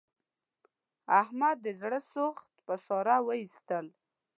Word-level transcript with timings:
احمد 1.21 1.57
د 1.65 1.67
زړه 1.81 1.99
سوخت 2.13 2.47
په 2.65 2.73
ساره 2.85 3.17
و 3.25 3.27
ایستلا. 3.39 3.81